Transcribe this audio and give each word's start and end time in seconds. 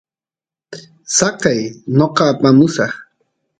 saqey 1.15 1.61
noqa 1.97 2.23
apamusaq 2.31 2.93